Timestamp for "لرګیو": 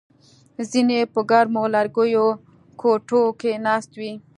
1.75-2.27